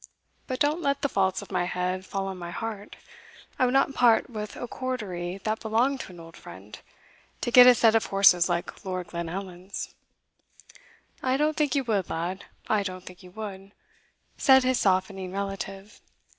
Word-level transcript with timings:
But 0.47 0.59
don't 0.59 0.81
let 0.81 1.03
the 1.03 1.09
faults 1.09 1.43
of 1.43 1.51
my 1.51 1.65
head 1.65 2.07
fall 2.07 2.25
on 2.25 2.39
my 2.39 2.49
heart 2.49 2.95
I 3.59 3.65
would 3.67 3.73
not 3.75 3.93
part 3.93 4.31
with 4.31 4.55
a 4.55 4.67
Cordery 4.67 5.37
that 5.43 5.59
belonged 5.59 5.99
to 5.99 6.11
an 6.11 6.19
old 6.19 6.35
friend, 6.35 6.79
to 7.41 7.51
get 7.51 7.67
a 7.67 7.75
set 7.75 7.93
of 7.93 8.07
horses 8.07 8.49
like 8.49 8.83
Lord 8.83 9.05
Glenallan's." 9.09 9.93
"I 11.21 11.37
don't 11.37 11.55
think 11.55 11.75
you 11.75 11.83
would, 11.83 12.09
lad 12.09 12.45
I 12.67 12.81
don't 12.81 13.05
think 13.05 13.21
you 13.21 13.29
would," 13.29 13.73
said 14.39 14.63
his 14.63 14.79
softening 14.79 15.31
relative. 15.33 16.01